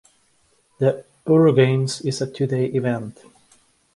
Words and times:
The 0.79 1.05
EuroGames 1.27 2.03
is 2.03 2.23
a 2.23 2.31
two-day 2.33 2.65
event. 2.71 3.19